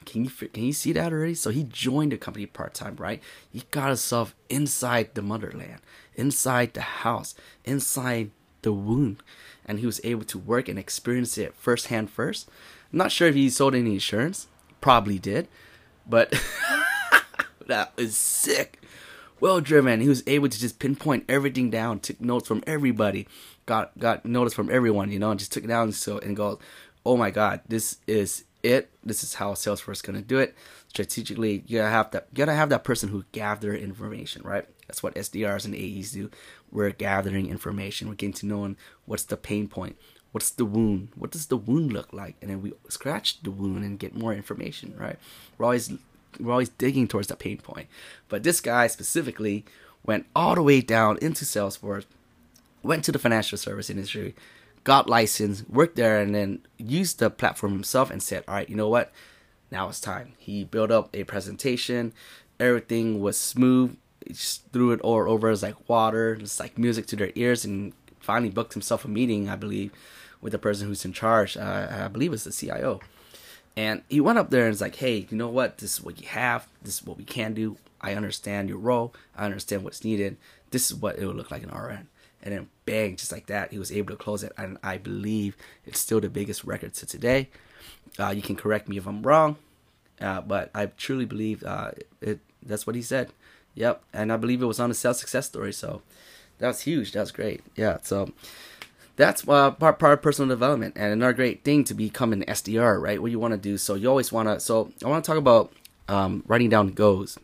[0.05, 1.35] Can you can you see that already?
[1.35, 3.21] So he joined the company part time, right?
[3.51, 5.79] He got himself inside the motherland,
[6.15, 7.35] inside the house,
[7.65, 8.31] inside
[8.63, 9.21] the wound,
[9.65, 12.09] and he was able to work and experience it firsthand.
[12.09, 12.49] First,
[12.91, 14.47] I'm not sure if he sold any insurance.
[14.81, 15.47] Probably did,
[16.07, 16.33] but
[17.71, 18.81] that was sick.
[19.39, 20.01] Well driven.
[20.01, 23.27] He was able to just pinpoint everything down, took notes from everybody,
[23.65, 26.59] got got notes from everyone, you know, and just took it down so and go,
[27.05, 28.91] oh my god, this is it.
[29.03, 30.55] This is how Salesforce is gonna do it.
[30.89, 32.27] Strategically, you gotta have that.
[32.31, 34.67] You gotta have that person who gather information, right?
[34.87, 36.29] That's what SDRs and AEs do.
[36.71, 38.09] We're gathering information.
[38.09, 39.97] We're getting to knowing what's the pain point,
[40.33, 43.83] what's the wound, what does the wound look like, and then we scratch the wound
[43.85, 45.17] and get more information, right?
[45.57, 45.91] We're always
[46.39, 47.87] we're always digging towards the pain point.
[48.29, 49.65] But this guy specifically
[50.05, 52.05] went all the way down into Salesforce,
[52.83, 54.35] went to the financial service industry,
[54.83, 58.75] got licensed, worked there, and then used the platform himself and said, all right, you
[58.75, 59.11] know what?
[59.69, 60.33] Now it's time.
[60.37, 62.13] He built up a presentation.
[62.59, 63.95] Everything was smooth.
[64.25, 66.37] He just threw it all over as like water.
[66.39, 67.63] It's like music to their ears.
[67.63, 69.91] And finally booked himself a meeting, I believe,
[70.41, 71.57] with the person who's in charge.
[71.57, 72.99] Uh, I believe it's the CIO.
[73.77, 75.77] And he went up there and was like, hey, you know what?
[75.77, 76.67] This is what you have.
[76.81, 77.77] This is what we can do.
[78.01, 79.13] I understand your role.
[79.37, 80.37] I understand what's needed.
[80.71, 82.07] This is what it would look like in RN
[82.43, 84.51] and then bang, just like that, he was able to close it.
[84.57, 85.55] And I believe
[85.85, 87.49] it's still the biggest record to today.
[88.19, 89.57] Uh, you can correct me if I'm wrong,
[90.19, 92.39] uh, but I truly believe uh, it.
[92.63, 93.31] That's what he said.
[93.75, 95.71] Yep, and I believe it was on the sales success story.
[95.71, 96.01] So
[96.57, 97.13] that was huge.
[97.13, 97.61] That was great.
[97.75, 97.99] Yeah.
[98.03, 98.31] So
[99.15, 103.01] that's uh, part part of personal development and another great thing to become an SDR,
[103.01, 103.21] right?
[103.21, 103.77] What you want to do.
[103.77, 104.59] So you always want to.
[104.59, 105.73] So I want to talk about
[106.07, 107.37] um, writing down goals.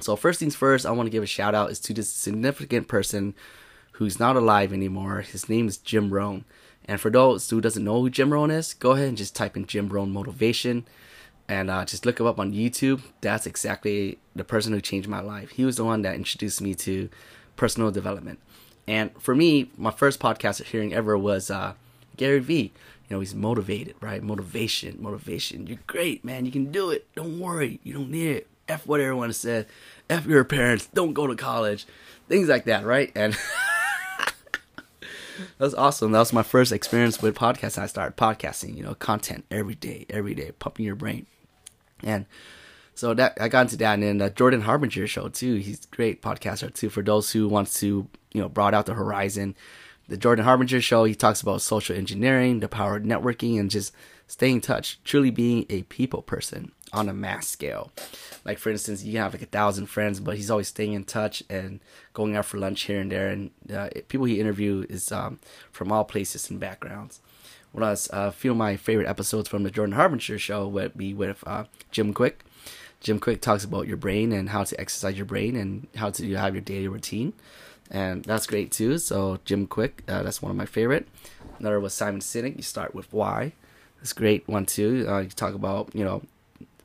[0.00, 2.86] So first things first, I want to give a shout out is to this significant
[2.86, 3.34] person
[3.92, 5.22] who's not alive anymore.
[5.22, 6.44] His name is Jim Rohn.
[6.84, 9.56] And for those who doesn't know who Jim Rohn is, go ahead and just type
[9.56, 10.86] in Jim Rohn motivation
[11.48, 13.02] and uh, just look him up on YouTube.
[13.20, 15.50] That's exactly the person who changed my life.
[15.50, 17.08] He was the one that introduced me to
[17.56, 18.38] personal development.
[18.88, 21.74] And for me, my first podcast hearing ever was uh,
[22.16, 22.72] Gary Vee.
[23.08, 24.22] You know, he's motivated, right?
[24.22, 25.66] Motivation, motivation.
[25.66, 26.44] You're great, man.
[26.44, 27.06] You can do it.
[27.14, 27.80] Don't worry.
[27.84, 28.46] You don't need it.
[28.68, 29.66] F what everyone said.
[30.10, 30.86] F your parents.
[30.92, 31.86] Don't go to college.
[32.28, 33.12] Things like that, right?
[33.14, 33.32] And
[35.38, 36.12] that was awesome.
[36.12, 37.82] That was my first experience with podcasting.
[37.82, 41.26] I started podcasting, you know, content every day, every day, pumping your brain.
[42.02, 42.26] And
[42.96, 45.56] so that I got into that, and then the Jordan Harbinger show too.
[45.56, 46.88] He's a great podcaster too.
[46.88, 49.54] For those who wants to, you know, broaden out the horizon,
[50.08, 53.92] the Jordan Harbinger show, he talks about social engineering, the power of networking, and just
[54.26, 57.92] staying in touch, truly being a people person on a mass scale.
[58.46, 61.42] Like for instance, you have like a thousand friends, but he's always staying in touch
[61.50, 61.80] and
[62.14, 63.28] going out for lunch here and there.
[63.28, 65.38] And uh, people he interview is um,
[65.70, 67.20] from all places and backgrounds.
[67.72, 70.96] One of uh, a few of my favorite episodes from the Jordan Harbinger show would
[70.96, 72.36] be with uh, Jim Kwik.
[73.06, 76.34] Jim Kwik talks about your brain and how to exercise your brain and how to
[76.34, 77.32] have your daily routine
[77.88, 78.98] and that's great too.
[78.98, 81.06] So Jim Kwik, uh, that's one of my favorite.
[81.60, 82.56] Another was Simon Sinek.
[82.56, 83.52] You start with why.
[83.98, 85.06] That's great one too.
[85.08, 86.22] Uh, you talk about you know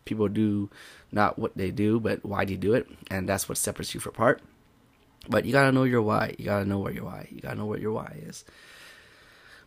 [0.06, 0.70] people do
[1.12, 4.00] not what they do, but why do you do it, and that's what separates you
[4.00, 4.44] from apart.
[5.28, 6.36] But you gotta know your why.
[6.38, 7.30] You gotta know where your why.
[7.32, 8.46] You gotta know what your why is.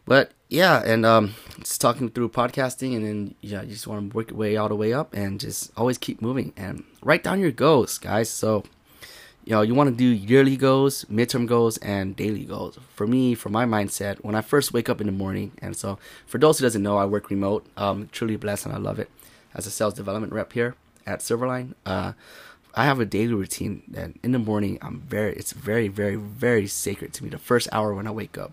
[0.07, 4.17] But yeah, and um, just talking through podcasting, and then yeah, you just want to
[4.17, 7.41] work your way all the way up, and just always keep moving and write down
[7.41, 8.29] your goals, guys.
[8.29, 8.65] So
[9.45, 12.79] you know, you want to do yearly goals, midterm goals, and daily goals.
[12.95, 15.99] For me, for my mindset, when I first wake up in the morning, and so
[16.27, 17.67] for those who doesn't know, I work remote.
[17.77, 19.11] Um, truly blessed, and I love it.
[19.55, 20.75] As a sales development rep here
[21.07, 22.13] at Silverline, uh,
[22.75, 26.67] I have a daily routine, and in the morning, I'm very, it's very, very, very
[26.67, 27.31] sacred to me.
[27.31, 28.53] The first hour when I wake up.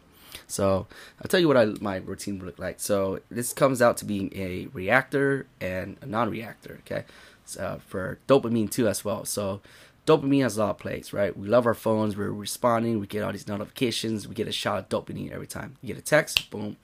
[0.51, 0.87] So
[1.21, 2.79] I'll tell you what I, my routine would look like.
[2.79, 6.79] So this comes out to being a reactor and a non-reactor.
[6.85, 7.05] Okay,
[7.45, 9.25] so for dopamine too as well.
[9.25, 9.61] So
[10.05, 11.35] dopamine has a lot of place, right?
[11.37, 14.79] We love our phones, we're responding, we get all these notifications, we get a shot
[14.79, 15.77] of dopamine every time.
[15.81, 16.77] You get a text, boom,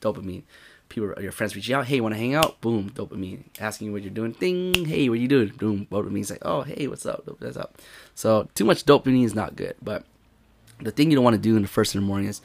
[0.00, 0.42] dopamine.
[0.90, 2.60] People, your friends reaching out, hey, want to hang out?
[2.60, 3.44] Boom, dopamine.
[3.58, 5.48] Asking you what you're doing, ding, hey, what you doing?
[5.48, 7.26] Boom, dopamine's like, oh, hey, what's up?
[7.38, 7.78] What's up?
[8.14, 9.76] So too much dopamine is not good.
[9.82, 10.04] But
[10.80, 12.42] the thing you don't want to do in the first in the morning is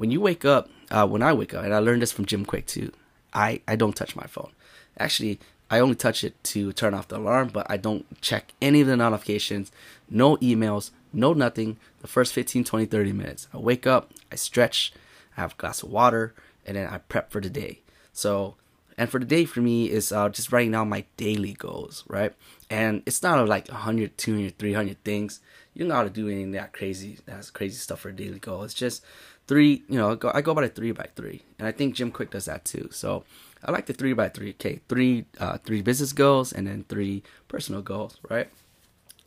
[0.00, 0.70] when you wake up.
[0.90, 2.90] Uh, when I wake up, and I learned this from Jim Kwik too.
[3.34, 4.50] I I don't touch my phone.
[4.98, 5.38] Actually,
[5.70, 8.88] I only touch it to turn off the alarm, but I don't check any of
[8.88, 9.70] the notifications,
[10.08, 11.76] no emails, no nothing.
[12.00, 13.46] The first 15, 20, 30 minutes.
[13.54, 14.92] I wake up, I stretch,
[15.36, 16.34] I have a glass of water,
[16.66, 17.80] and then I prep for the day.
[18.12, 18.56] So,
[18.98, 22.32] and for the day for me is uh, just writing down my daily goals, right?
[22.68, 25.40] And it's not like 100, 200, 300 things.
[25.74, 28.40] You don't know how to do anything that crazy, that's crazy stuff for a daily
[28.40, 28.64] goal.
[28.64, 29.04] It's just
[29.50, 31.42] three, you know, I go, about a three by three.
[31.58, 32.88] And I think Jim Kwik does that too.
[32.92, 33.24] So,
[33.64, 34.50] I like the three by three.
[34.50, 38.16] Okay, three uh, three business goals and then three personal goals.
[38.30, 38.48] Right?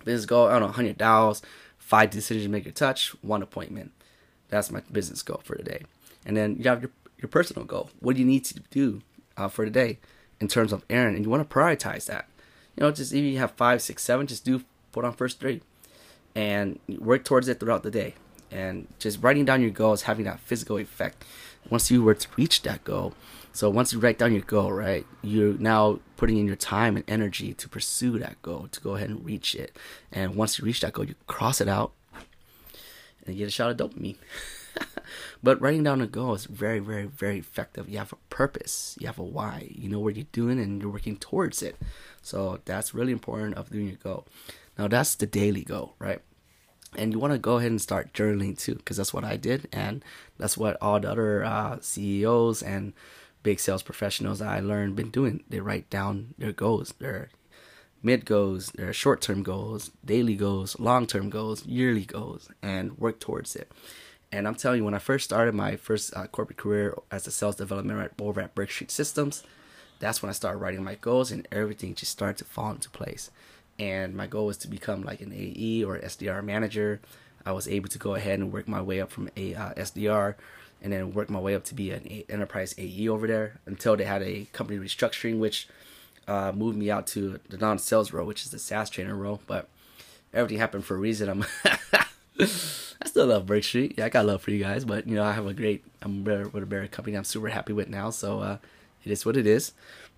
[0.05, 0.47] Business goal.
[0.47, 1.41] I don't know, hundred dollars,
[1.77, 3.91] five decision maker touch, one appointment.
[4.47, 5.81] That's my business goal for the day.
[6.25, 7.89] And then you have your your personal goal.
[7.99, 9.01] What do you need to do
[9.35, 9.99] uh, for the day
[10.39, 11.17] in terms of errand?
[11.17, 12.29] And you want to prioritize that.
[12.77, 15.61] You know, just if you have five, six, seven, just do put on first three,
[16.33, 18.15] and work towards it throughout the day.
[18.53, 21.25] And just writing down your goals, having that physical effect.
[21.69, 23.13] Once you were to reach that goal,
[23.51, 27.05] so once you write down your goal, right, you're now putting in your time and
[27.07, 29.77] energy to pursue that goal, to go ahead and reach it.
[30.11, 31.93] And once you reach that goal, you cross it out
[33.25, 34.17] and you get a shot of dopamine.
[35.43, 37.87] but writing down a goal is very, very, very effective.
[37.87, 40.91] You have a purpose, you have a why, you know what you're doing, and you're
[40.91, 41.75] working towards it.
[42.21, 44.25] So that's really important of doing your goal.
[44.77, 46.21] Now that's the daily goal, right?
[46.97, 49.67] And you want to go ahead and start journaling too because that's what i did
[49.71, 50.03] and
[50.37, 52.93] that's what all the other uh, ceos and
[53.43, 55.43] big sales professionals that I learned been doing.
[55.47, 57.29] They write down their goals, their
[58.01, 63.19] mid goals, their short term goals, daily goals, long term goals, yearly goals, and work
[63.19, 63.69] towards it.
[64.31, 67.31] And I'm telling you, when I first started my first uh, corporate career as a
[67.31, 69.43] sales development rep over at Brick Street Systems,
[69.99, 73.29] that's when I started writing my goals, and everything just started to fall into place.
[73.79, 77.01] And my goal was to become like an AE or SDR manager.
[77.45, 80.35] I was able to go ahead and work my way up from a uh, SDR
[80.81, 84.03] and then work my way up to be an enterprise AE over there until they
[84.03, 85.67] had a company restructuring, which
[86.27, 89.41] uh, moved me out to the non-sales role, which is the SaaS trainer role.
[89.47, 89.69] But
[90.33, 91.29] everything happened for a reason.
[91.29, 91.45] I'm
[92.39, 93.95] I still love Brick Street.
[93.97, 96.23] Yeah, I got love for you guys, but you know I have a great I'm
[96.23, 98.09] with a better company I'm super happy with now.
[98.09, 98.57] So uh,
[99.03, 99.73] it is what it is.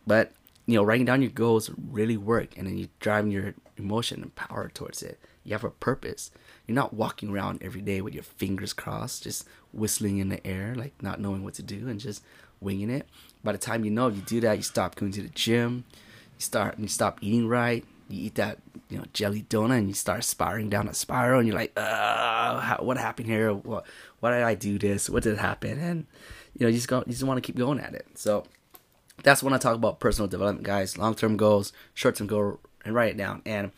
[0.08, 0.32] But
[0.66, 4.36] you know, writing down your goals really work, and then you driving your emotion and
[4.36, 5.20] power towards it.
[5.44, 6.32] You have a purpose.
[6.66, 10.74] You're not walking around every day with your fingers crossed, just whistling in the air,
[10.76, 12.24] like not knowing what to do and just
[12.60, 13.08] winging it.
[13.44, 16.42] By the time you know you do that, you stop going to the gym, you
[16.42, 18.58] start you stop eating right, you eat that
[18.90, 22.78] you know jelly donut and you start spiraling down a spiral and you're like, uh,
[22.78, 23.54] what happened here?
[23.54, 23.86] What
[24.20, 25.10] why did I do this?
[25.10, 25.80] What did happen?
[25.80, 26.06] And
[26.58, 28.08] you know, you just go you just want to keep going at it.
[28.16, 28.46] So
[29.26, 30.98] that's when I talk about personal development, guys.
[30.98, 33.42] Long term goals, short term goal, and write it down.
[33.46, 33.72] And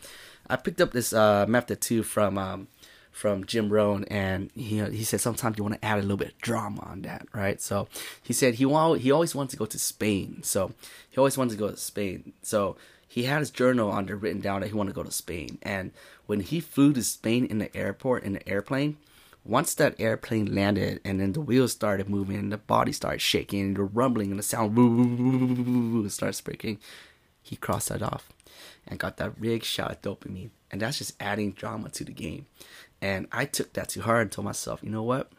[0.48, 2.68] I picked up this uh, method too from um,
[3.10, 6.28] from Jim Rohn, and he he said sometimes you want to add a little bit
[6.28, 7.60] of drama on that, right?
[7.62, 7.88] So
[8.22, 10.72] he said he want, he always wanted to go to Spain, so
[11.10, 12.34] he always wanted to go to Spain.
[12.42, 12.76] So
[13.08, 15.92] he had his journal there written down that he wanted to go to Spain, and
[16.26, 18.98] when he flew to Spain in the airport in the airplane,
[19.48, 23.60] once that airplane landed and then the wheels started moving and the body started shaking
[23.60, 26.78] and the rumbling and the sound starts breaking,
[27.42, 28.28] he crossed that off
[28.86, 30.50] and got that big shot of dopamine.
[30.70, 32.44] And that's just adding drama to the game.
[33.00, 35.32] And I took that to heart and told myself, you know what?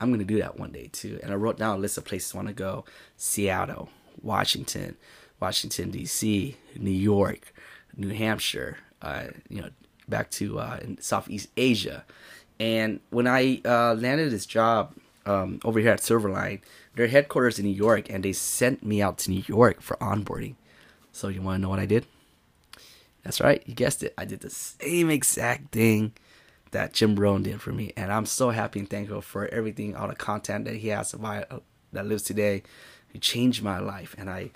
[0.00, 1.20] I'm going to do that one day too.
[1.22, 2.86] And I wrote down a list of places I want to go
[3.18, 3.90] Seattle,
[4.22, 4.96] Washington,
[5.38, 7.52] Washington, D.C., New York,
[7.94, 9.70] New Hampshire, uh, you know,
[10.08, 12.04] back to uh, Southeast Asia.
[12.60, 14.94] And when I uh, landed this job
[15.26, 16.60] um, over here at Silverline,
[16.96, 20.54] their headquarters in New York, and they sent me out to New York for onboarding.
[21.12, 22.06] So you want to know what I did?
[23.22, 24.14] That's right, you guessed it.
[24.16, 26.12] I did the same exact thing
[26.70, 30.08] that Jim Rohn did for me, and I'm so happy and thankful for everything, all
[30.08, 31.44] the content that he has uh,
[31.92, 32.62] that lives today.
[33.12, 34.50] He changed my life, and I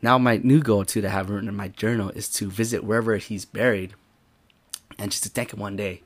[0.00, 3.16] now my new goal too to have written in my journal is to visit wherever
[3.16, 3.94] he's buried,
[4.98, 6.02] and just to thank him one day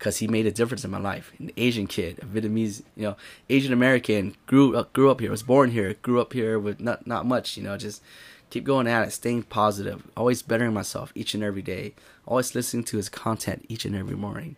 [0.00, 1.30] because he made a difference in my life.
[1.38, 3.16] An Asian kid, a Vietnamese, you know,
[3.50, 7.06] Asian American, grew up, grew up here, was born here, grew up here with not
[7.06, 8.02] not much, you know, just
[8.48, 11.92] keep going at it, staying positive, always bettering myself each and every day,
[12.26, 14.56] always listening to his content each and every morning,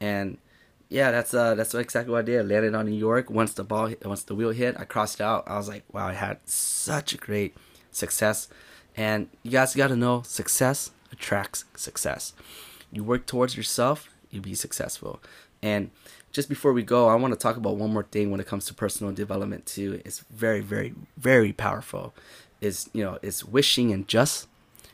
[0.00, 0.38] and
[0.88, 2.48] yeah, that's uh that's exactly what I did.
[2.48, 3.28] Landed on New York.
[3.28, 5.44] Once the ball, once the wheel hit, I crossed out.
[5.46, 7.54] I was like, wow, I had such a great
[7.92, 8.48] success,
[8.96, 12.32] and you guys got to know, success attracts success.
[12.90, 15.20] You work towards yourself, you be successful.
[15.62, 15.90] And
[16.32, 18.64] just before we go, I want to talk about one more thing when it comes
[18.66, 20.00] to personal development too.
[20.04, 22.14] It's very, very, very powerful.
[22.60, 24.46] Is you know, it's wishing and just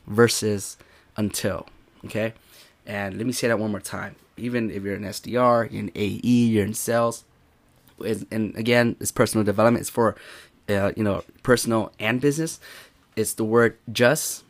[0.07, 0.77] versus
[1.15, 1.67] until.
[2.05, 2.33] Okay,
[2.85, 4.15] and let me say that one more time.
[4.37, 7.23] Even if you're an SDR, you're an AE, you're in sales,
[7.99, 9.81] and again, it's personal development.
[9.81, 10.15] It's for
[10.69, 12.59] uh, you know personal and business.
[13.15, 14.43] It's the word just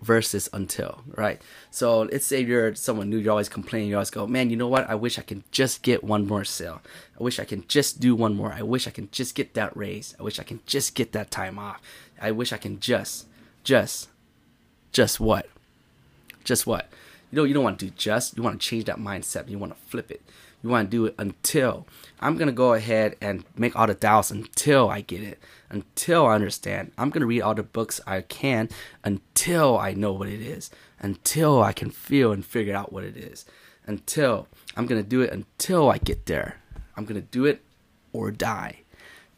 [0.00, 1.40] versus until, right?
[1.70, 4.68] So let's say you're someone new, you're always complaining, you always go, man, you know
[4.68, 4.88] what?
[4.88, 6.80] I wish I can just get one more sale.
[7.18, 8.52] I wish I can just do one more.
[8.52, 10.14] I wish I can just get that raise.
[10.18, 11.80] I wish I can just get that time off.
[12.20, 13.26] I wish I can just,
[13.62, 14.08] just,
[14.92, 15.46] just what?
[16.44, 16.88] Just what?
[17.30, 19.48] You know, you don't want to do just, you want to change that mindset.
[19.48, 20.22] You want to flip it.
[20.62, 21.86] You want to do it until
[22.20, 25.38] I'm going to go ahead and make all the dials until I get it,
[25.70, 26.92] until I understand.
[26.98, 28.68] I'm going to read all the books I can
[29.02, 33.16] until I know what it is, until I can feel and figure out what it
[33.16, 33.46] is,
[33.86, 36.60] until I'm going to do it until I get there.
[36.96, 37.62] I'm going to do it
[38.12, 38.80] or die.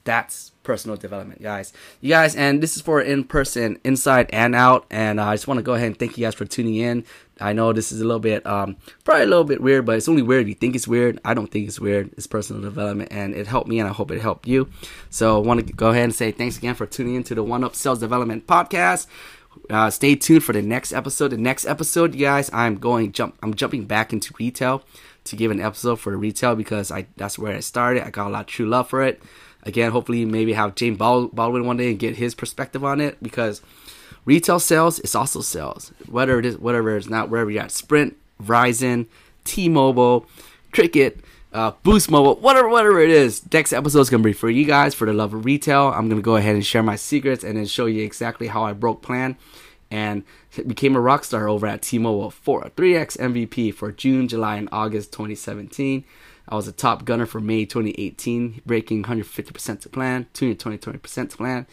[0.04, 1.72] That's personal development, guys.
[2.00, 4.84] You guys, and this is for in person, inside and out.
[4.90, 7.04] And I just want to go ahead and thank you guys for tuning in.
[7.42, 10.08] I know this is a little bit, um, probably a little bit weird, but it's
[10.08, 11.18] only weird if you think it's weird.
[11.24, 12.12] I don't think it's weird.
[12.16, 14.68] It's personal development, and it helped me, and I hope it helped you.
[15.10, 17.42] So, I want to go ahead and say thanks again for tuning in to the
[17.42, 19.06] One Up Sales Development Podcast.
[19.70, 21.28] Uh, stay tuned for the next episode.
[21.28, 23.36] The next episode, you guys, I'm going jump.
[23.42, 24.82] I'm jumping back into retail
[25.24, 28.04] to give an episode for retail because I that's where I started.
[28.04, 29.22] I got a lot of true love for it.
[29.64, 33.62] Again, hopefully, maybe have James Bawden one day and get his perspective on it because
[34.24, 35.92] Retail sales is also sales.
[36.08, 37.72] Whether it is whatever it's not wherever you're at.
[37.72, 39.06] Sprint, Verizon,
[39.44, 40.26] T-Mobile,
[40.72, 41.20] Cricket,
[41.52, 43.42] uh, Boost Mobile, whatever whatever it is.
[43.52, 45.88] Next episode is gonna be for you guys for the love of retail.
[45.88, 48.72] I'm gonna go ahead and share my secrets and then show you exactly how I
[48.72, 49.36] broke plan
[49.90, 50.22] and
[50.66, 54.68] became a rock star over at T-Mobile for a 3x MVP for June, July, and
[54.72, 56.04] August 2017.
[56.48, 61.36] I was a top gunner for May 2018, breaking 150% to plan, 220 20% to
[61.36, 61.66] plan.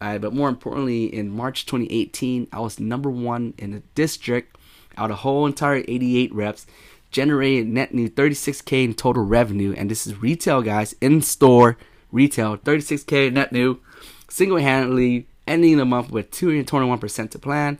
[0.00, 4.56] Uh, but more importantly, in March 2018, I was number one in the district
[4.96, 6.66] out of whole entire 88 reps,
[7.10, 9.74] generated net new 36k in total revenue.
[9.76, 11.76] And this is retail, guys, in store
[12.12, 13.80] retail, 36k net new,
[14.28, 17.78] single handedly ending the month with 221% to plan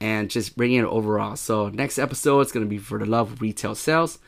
[0.00, 1.36] and just bringing it overall.
[1.36, 4.18] So, next episode is going to be for the love of retail sales.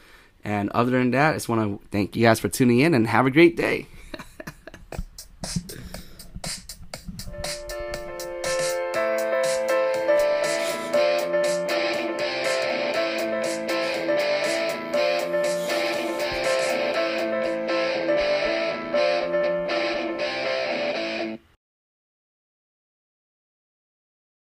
[0.45, 3.07] And other than that, I just want to thank you guys for tuning in and
[3.09, 3.89] have a great day.